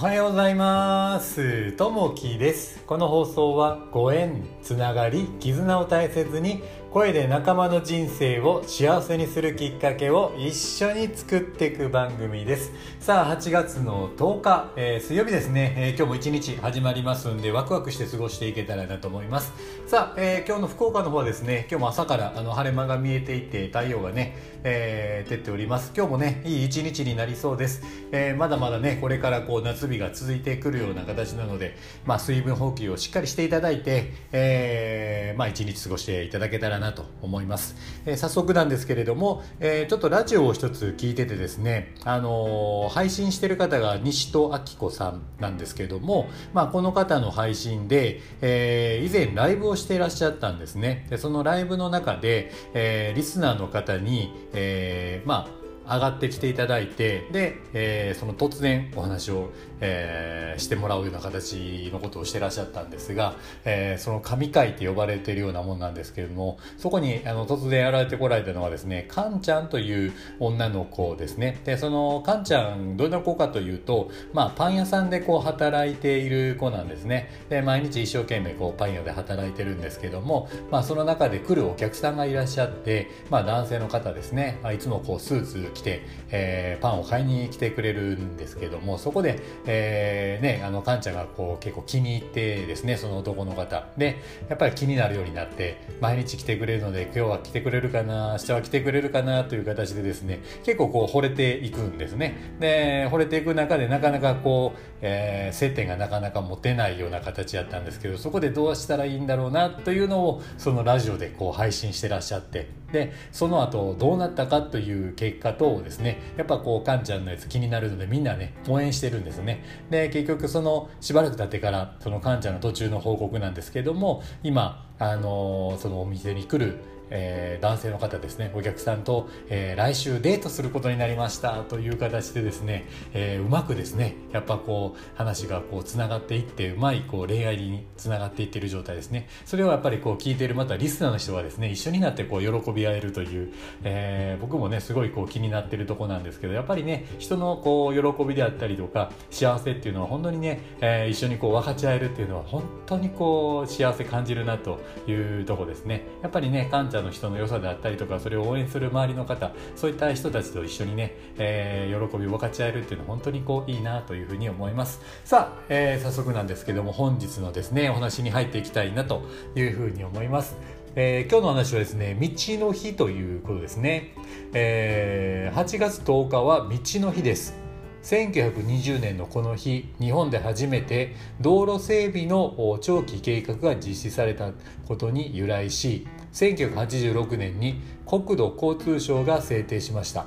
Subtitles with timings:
[0.00, 1.72] おはようございます。
[1.72, 2.82] ともきです。
[2.86, 12.72] この放送はご縁つながり絆を大切に声で仲間の人生を幸せにするきっかけを一緒に作っていく番組です。
[12.98, 19.52] さあ8月の10日、えー、水曜日ですね、えー、今日も一日始まりますんでワクワクして過ごしていけたらなと思います。
[19.86, 25.92] さあ、えー、今日の福岡の方はですね今日も朝からあの晴れ間が見えていて太陽がね、えー、照っております。
[25.96, 37.76] 今日もねいい一日になりそうです、えー、まだまだねこれからこう夏日が続いてくるような形なのでまあ水分補給をしっかりしていただいて、えー、まあ一日過ごしていただけたらなと思います、
[38.06, 51.06] えー、早速なんですけれども、えー、ちょっとラジオを一つ聞いててですね、あのー、配信してる方が西戸明子さんなんですけども、まあ、この方の配信で、えー、以前ライブをしていらっしゃったんですね。
[51.10, 55.59] でそのライブの中で、えー、リスナーの方に、えー、まあ
[55.90, 71.60] 上がってきていただいてで、えー、その突然お話を、えー、してもらうような形のことをしてらっしゃったんですが、えー、その神回って呼ばれているようなもんなんですけれどもそこにあの突然やられてこられたのはですねカンちゃんという女の子ですね。
[71.64, 77.30] でそのカンちゃんどんな子かというと、まあ、パン屋さんでこう働いている子なんですね。
[77.48, 93.86] で毎日一生懸命こうパン屋で働いてるんですけども、まあ、その中で来るお客さんがいらっしゃって、まあ、男性の方ですね、あ、いつもこうスーツ来て、えー、パンを買いに来てくれるんですけどもそこで、えー、ねあのカンちゃんがこう結構気に入ってですねその男の方。
[93.96, 102.56] でやっぱり気になるようになって毎日来てくれるので今日は来てくれるかな明日は来てくれるかなという形でですね結構こう惚れていくんですね。
[102.60, 116.18] で惚れていく中でなかなかこう、えー、接点がなかなか持てないような形やったんですけどそこでどうしたらいいんだろうなというのをそのラジオでこう配信してらっしゃってでその後どうなったかという結果とですね。
[116.36, 119.64] やっぱこうカンちゃんのやつ気になるのでみんなね応援してるんですね。
[119.90, 126.78] で結局そのしばらく経ってからそのカンちゃんの途中の報告なんですけども今あのそのお店に来る
[127.10, 128.50] えー、男性の方ですね。
[128.54, 139.28] お客さんと、えー、来週デートすることになりましたという形でですね、えー、うまくですねやっぱこう話がこうつながっていってうまいこう恋愛につながっていってる状態ですね。
[139.44, 143.52] それをやっぱりこう聞いているまたリスナーの人がですね一緒になってこう喜び合えるという、
[143.82, 156.06] えー、僕もねすごいこう気になってるとこなんですけどやっぱりね人のこう喜びであったりとか幸せっていうのは本当にね、えー、一緒にこう分かち合えるっていうのは本当にこう幸せ感じるなというとこですね。
[156.22, 165.00] やっぱりねかんちゃんの人の良さであったりとかそれを応援する周りの方そういった人たちと一緒にね、えー、喜びを分かち合えるっていうのは本当にこういいなというふうに思います。
[165.24, 169.22] さあ、えー、早速なんですけども本日のですねお話に入っていきたいなと
[169.54, 170.56] いうふうに思います。
[170.96, 174.14] えー、今日の話はですね道の日ということですね、
[174.52, 177.69] えー、8月10日は道の日です。
[178.02, 184.52] 1920年のこの日日本で初めて道路整備の長期計画が実施された
[184.88, 190.26] ことに由来し1986年に国土交通省が制定しました。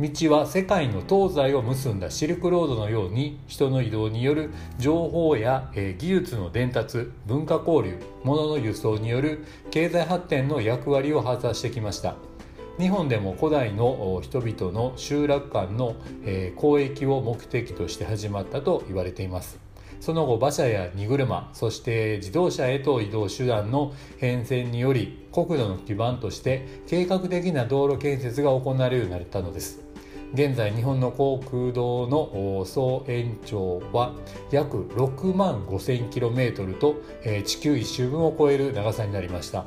[0.00, 12.16] 道は世界の東西を結んだシルクロードのように人の移動による情報や、え技術の伝達文化交流物の輸送による経済発展の役割を果たしてきました。
[12.78, 15.94] 日本でも古代の人々の集落間の
[16.60, 19.60] 交易を目的として始まったと言われています。
[20.00, 29.80] その後馬車や荷車そして自動車へと移動手段の変遷により国土の基盤として計画的な道路建設が行われるようになったのです。
[30.34, 34.14] 現在日本の航空道の総延長は
[34.50, 36.96] 約6万 5000km と
[37.44, 39.64] 地球一周分を超える長さになりました。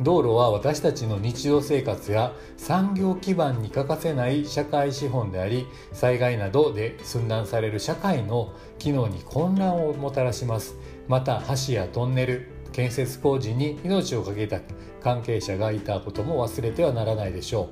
[0.00, 10.76] 道路は私たちの日常生活や産業基盤に欠かせない社会資本であり災害などで寸断される社会の機能に混乱をもたらします。
[11.08, 14.60] また橋やトンネル建設工事に命を懸けた
[15.02, 17.68] 関係者がいたことも忘れてはならないでしょう。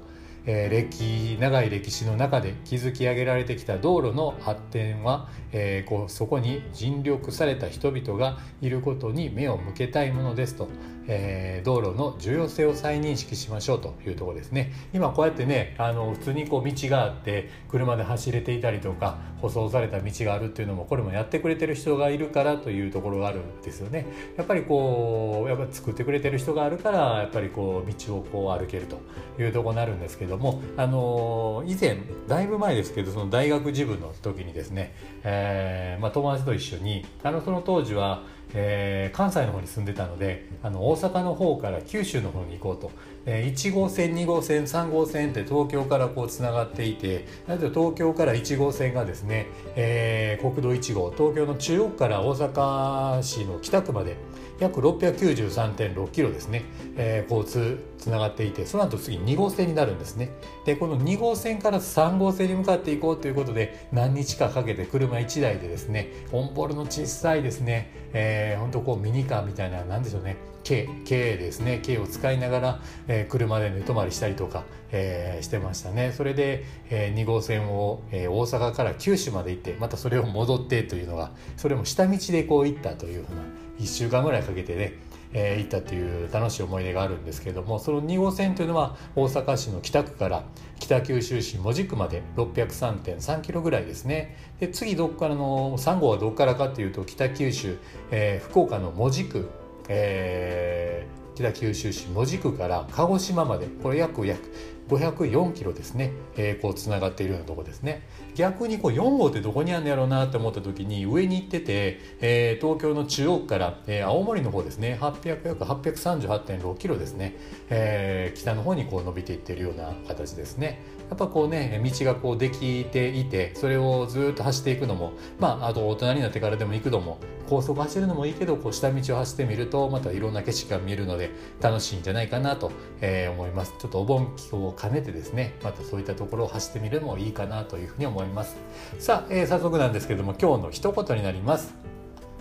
[0.46, 10.68] えー、歴長い歴史の中で築き上げられてきた道路の発展は、えー、こうそこに尽力された人々がいることに目を向けたいものですと、
[11.08, 14.72] えー、道路の重要性を再認識しましょうというところですね。
[14.92, 24.06] 今こうやってねあの普通にこう道があって車で走れていたりとか舗装された道があるっていうのもこれもやってくれてる人がいるからというところがあるんですよね。
[24.36, 29.00] やっぱりこうやっぱ作ってくれてる人があるからやっぱりこう道をこう歩けると
[29.42, 31.98] いうところになるんですけどども、あの以前
[32.28, 34.94] だいぶ前ですけどその大学時分の時にですね、
[35.24, 38.22] えーまあ、友達と一緒にあのその当時は
[38.54, 42.90] えー、関西の方に住んでたのであの大阪の方から九州の方に行こうと、
[43.26, 54.16] えー、1号線2号線3号線って東京からこうつながっていてなぜ東京から1号線がですね、えー、国道1号東京の中央区から大阪市の北区まで
[54.58, 56.64] 約693.6キロですね、
[56.96, 60.30] えー、交通つながっていてその後次2号線になるんですね。
[60.64, 71.80] でこの2号線から3号線に向かっていこうということで何日かかけて車1台でですねオンボールの小さいですね、えー、ほんとこうミニカーみたいな何でしょうね軽軽ですね。
[71.84, 76.12] 軽を使いながら、えー、車で寝泊まりしたりとか、えー、してましたね。
[76.12, 83.42] それで、えー、2号線を、えー、大阪から九州まで行ってまたそれを戻ってというのがそれも下道でこう行ったというふうな
[83.78, 84.94] 1週間ぐらいかけてね、
[85.32, 90.44] えー、行ったという楽しい思い出があるんですけれどもその2号線というのは大阪市の北区から
[90.80, 94.36] 北九州市門司区まで603.3キロぐらいですね。
[94.60, 97.78] で次どこからの3号はどこからかというと北九州、
[98.10, 99.48] えー、福岡の門司区、
[99.88, 104.50] えー、北九州市門司区から鹿児島までこれ約約
[104.88, 108.06] 504キロですね、えー、こうつながっているようなとこですね。
[108.34, 114.96] 逆にこう4号ってどこにあるんやろうなって思った時に上に行ってて、えー、東京の中央から、えー、青森の方ですね。
[115.00, 117.36] 800約838.6キロですね、
[117.68, 120.80] えー、北の方にこう伸びていってるような形ですね。
[121.08, 127.18] やっぱこうね道がこうできていてそれをずっと走っていくのもまああと大人になってからでも行くのも
[127.48, 131.30] 高速走るのもいいけどこう下道を走ってみるとまたいろんな景色が見えるので
[131.60, 133.74] 楽しいんじゃないかなと、えー、思います。
[133.78, 138.56] ちょっとお盆期を兼ねてですねまたそういったところを走ってみるのもいいかなというふうに思います。
[138.98, 141.74] さあ、えー、早速なんですけども今日の一言になります、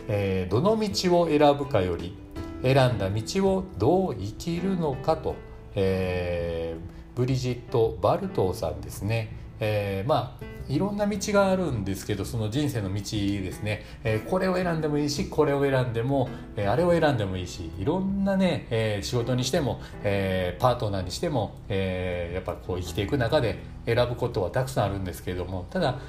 [0.08, 2.18] えー、どの道を選ぶかより
[2.64, 5.36] 選んだ道をどう生きるのかと、
[5.76, 9.30] えー、ブリジット・バルトーさんですね、
[9.60, 26.00] えー、まあいろんな道があるんですけどその人生の道ですね、えー、これを選んでもいいしこれを選んでも、えー、あれを選んでもいいしいろんなね、えー、仕事にしても、えパートナーにしても、えやっぱこう生きていく中で選ぶことはたくさんあるんですけれどもただ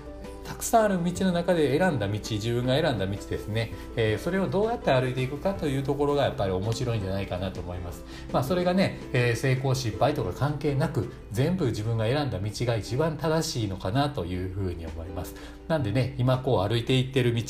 [0.47, 8.05] たくさんある道の中で選んだ道自分が選んだ道ですね、えー、それをどうやって歩いていくかというところがやっぱり面白いんじゃないかなと思います。
[8.33, 15.35] まあ、それがね、えー、成功失敗とか関係なく全部自分が選んだ道が一番正しいのかなというふうに思います。
[15.69, 17.43] なんでね今こう歩いていってる道、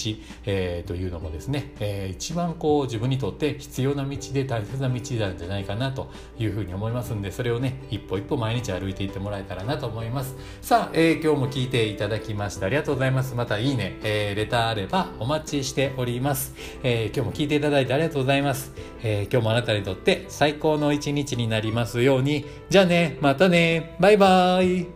[0.47, 10.35] えー、というのもですね、えー、一番こう自分にとって必要な道で大切な道なんじゃないかなというふうに思いますんでそれをね一歩一歩毎日歩いていってもらえたらなと思います。
[10.63, 13.35] さあ、えー、今日も聞いていただきましてありがとうございます。
[13.35, 16.55] またいいね、えー、レターあればお待ちしております。
[16.83, 18.73] えー、今日も聞いていただいてありがとうございます。
[19.03, 22.45] えー、今日もあなたにとって最高の一日になりますように。
[22.69, 24.87] じゃあね、またね、バイバイ。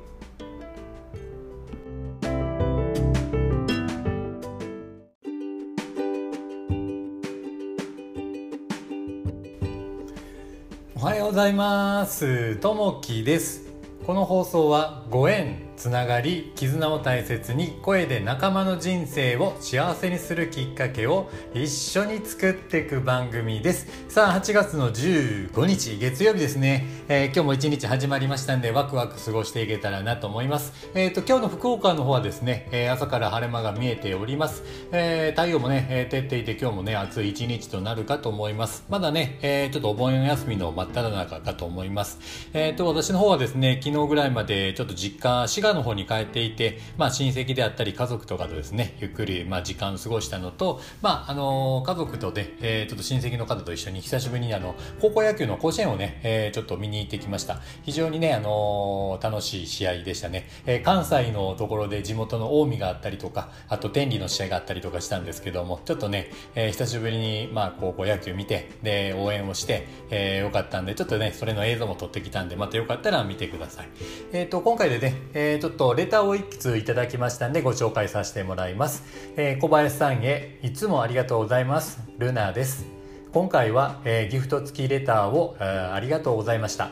[10.97, 12.57] おはようございます。
[12.57, 13.73] ともきです。
[14.05, 23.87] この放送はご縁つながり絆を大切に声で仲間の人生を幸せにするきっかけを一緒に作っていく番組です。
[24.11, 30.91] さあ8月の15日月曜日ですね、えー、今日も一日始まりましたんでワクワク過ごしていけたらなと思います。
[30.93, 34.63] えっ、ー、と今日の福岡の方はですね、えー、朝から晴れ間が見えております、
[34.93, 38.85] え太陽もね、え照っていて今日もね暑い一日となるかと思います。
[38.91, 42.19] まだね、えちょっとお盆休みの真っ只中かと思います。
[42.53, 57.61] えっ、と私の方はですね昨日ぐらいまでちょっと実家4月の方に帰っていて、まあ、親戚であったり家族とかとですねゆっくり、まあ、時間を過ごしたのと、まあ、あの家族とで、えー、ちょっと親戚の方と一緒に久しぶりにあの高校野球の甲子園をね、えー、ちょっと見に行ってきました。
[57.83, 73.89] 非常にね、あの楽しい試合でしたね、えー、関西のところで地元の近江があったりとかあと天理の試合があったりとかしたんですけどもちょっとね、えー、久しぶりに、まあ、高校野球見てで応援をして、えー、よかったんでちょっとねそれの映像も撮ってきたんでまたよかったら見てください。
[74.33, 79.05] えっ、ー、と今回でね、えー、ちょっとレターを一通いただきましたんでご紹介させてもらいます、
[79.37, 82.01] えー、小林さんへいつもありがとうございます。
[82.19, 82.87] ルナです。
[83.33, 86.91] 今回は、えー、ギフト付きレターを、えー、ありがとうございました。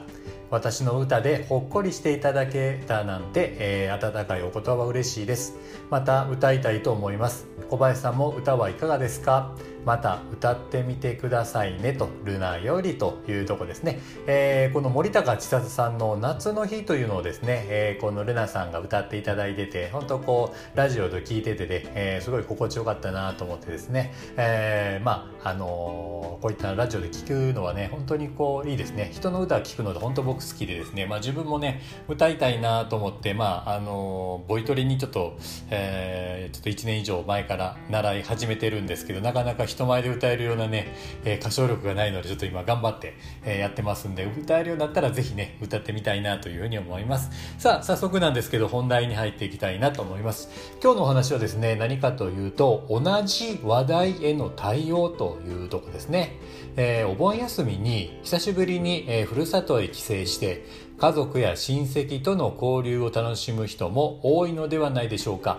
[0.51, 5.55] 私の歌でほっこりしていただけたなんて、えー、温かいお言葉嬉しいです。
[5.91, 7.47] また歌いたいと思います。
[7.69, 9.55] 小林さんも歌はいかがですか？
[9.85, 29.11] また歌ってみてくださいねとルナよりというとこですね、えー、この森高千里さんの夏の日というのをですね、えー、このルナさんが歌っていただいてて本当こうラジオで聞いててで、えー、すごい心地よかったなと思ってですね、えー、まああのこういったラジオで聞くのはね本当にこういいですね。
[29.13, 35.37] 人の歌を聞くので本当僕好きでですね、まあ、自分もね歌いたいなと思ってまああのボイトレにちょっと、
[35.71, 40.95] えー、ちょっと1年以上前から習い始めてるんですけどなかなか人前で歌えるようなね、
[41.25, 47.31] えー、歌唱力がないのでちょっと今頑張って、えー、やってますんで歌えるようになったらぜひね歌ってみたいなというふうに思います。
[47.59, 50.49] さあ早速なんですけど本題に入っていきたいなと思います。
[50.83, 56.39] 今日のお話はですね何かというと同じ話題への対応というとこですね、
[56.77, 60.65] えー、お盆休みに久しぶりに、えー、ふるさとへ帰省して
[60.99, 65.59] 家族や親戚との交流を楽しむ人も多いのではないでしょうか。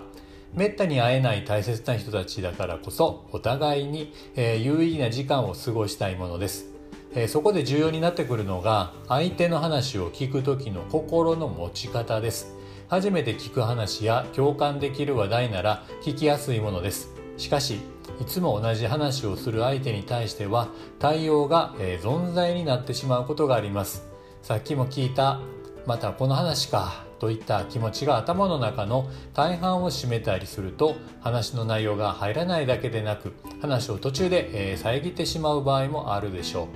[0.54, 6.74] めったに会えない大切な人たちだからこそお互いに、えー、有意義な時間を過ごしたいものです、
[7.14, 12.60] えー、そこで重要になってくるのが相手の話を聞く時の心の持ち方です。
[12.90, 17.14] 初めて聞く話や共感できる話題なら聞きやすいものです。
[17.38, 17.82] しかし
[18.20, 24.04] いつも同じ話をする相手に対しては対応が、えー、存在になってしまうことがあります。
[24.42, 25.40] さっきも聞いた
[25.86, 27.09] またこの話か。
[27.20, 36.68] といった気持ちが頭の中の大半を占めたりすると話の内容が入らないだけでなく話を途中で、え遮ってしまう場合もあるでしょう。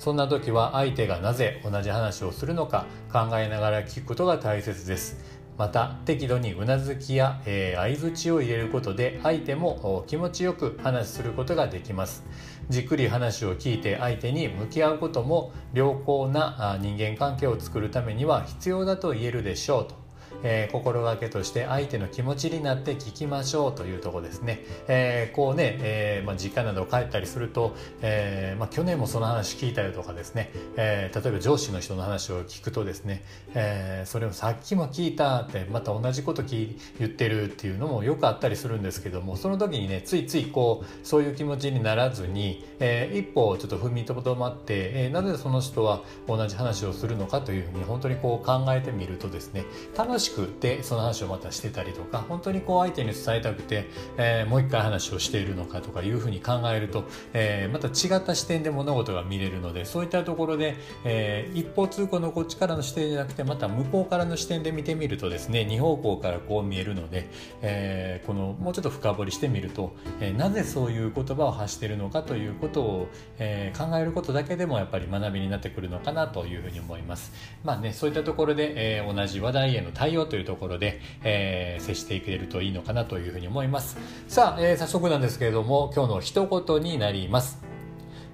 [0.00, 5.40] そんな時は相手がなぜ同じ話をするのか考えながら聞くことが大切です。
[5.58, 12.24] また適度にうなずきや、えー、相づちを入れることで相手も気持ちよく話することができます。
[12.70, 20.09] じっくり話を聞いて相手に向き合うことも良好な人間関係を作るためには必要だと言えるでしょうと。
[20.42, 24.64] えー、心がけとして相手の気持ちになって聞きましょうというとこですね。
[24.88, 33.22] えー、こうね、えー、まあ、実家など帰ったりすると、えまあ、去年もその話聞いたよとかですね、え例えば上司の人の話を聞くとですね、
[33.54, 49.64] えそれをさっきも聞いたってまた同じこと言ってるっていうのもよくあったりするんですけどもその時にねついついこうそういう気持ちにならずに、え一歩ちょっと踏みとどまって、えなぜその人は同じ話をするのかというふうに本当にこう考えてみるとですね
[49.96, 67.28] 楽しくてその話をまたしてたりとか本当にこう相手に伝えたくて、えー、もう一回話をしているのかとかいうふうに考えると、えー、また違った視点で物事が見れるのでそういったところで、えー、一方通行のこっちからの視点じゃなくてまた向こうからの視点で見てみるとですね二方向からこう見えるので、
[67.62, 73.08] えー、このもうちょっと深掘りしてみると、えー、なぜそういう言葉を発しているのかということを、
[73.38, 77.32] えー、考えることだけでもやっぱり学びになってくるのかなというふうに思います。
[77.64, 83.98] まあねそういったところで、えー、同じ話題への対応というところで、えー、接していけるといいのかなというふうに思います。
[84.28, 87.62] さあ、えー、早速なんですけれども今日の一言になります、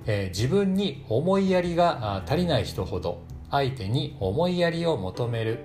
[0.07, 5.61] えー、自分に思いやりが足りない人ほど相手に思いやりを求める。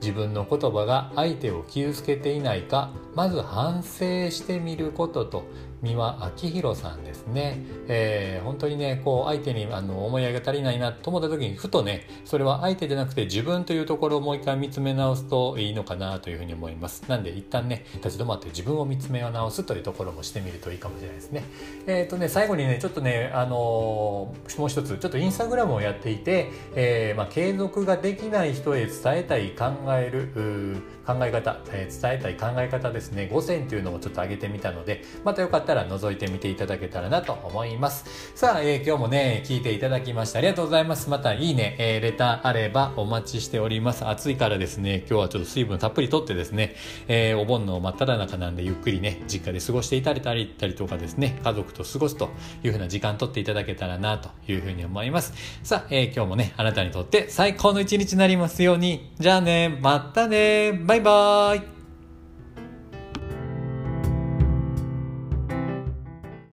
[0.00, 5.44] 自分の言葉が相手を傷つけていないかまず反省してみることと
[5.82, 17.04] 三輪明宏さんですね、えー、本当にねこう相手にあの思いやりが足りないなと思った時にふとねそれは相手じゃなくて自分というところをもう一回見つめ直すといいのかなというふうに思います。
[17.08, 21.44] なんで一旦ね立ち止まって自分を見つめ直すというところもしてみるといいかもしれないですね。
[21.86, 33.28] えっ、ー、とね最後にねちょっとねあのー、もう一つちょっとインスタグラムをやっていて、えーまあ、継続ができない人へ伝えたい考える考え方、えー、伝えたい考え方ですね。
[33.32, 38.32] 5選というのをちょっと上げてみたのでまたよかったら覗いてみていただけたらなと思います。
[38.34, 41.08] さあ、えー、今日もね聞いていただきましてありがとうございます。
[41.10, 44.06] またいいね、えー、レターあればお待ちしております。
[44.06, 46.74] 暑いからですね今日はちょっと水分たっぷりとってですね、
[47.08, 52.30] えー、お盆の真っ只中なんでゆっくりね実家で過ごしていたりたりとかですね家族と過ごすと
[52.62, 55.34] いうふうな時間とっていただけたらなというふうに思います。
[55.62, 59.12] さあ、えー、今日もねあなたにとって最高の一日になりますように。
[59.18, 60.72] じゃあねまたね。
[60.94, 61.73] バイバーイ。